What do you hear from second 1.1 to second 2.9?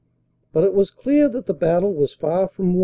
that the battle was far from won.